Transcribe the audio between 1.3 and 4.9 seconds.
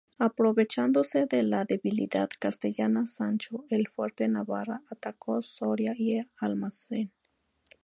la debilidad castellana, Sancho el Fuerte de Navarra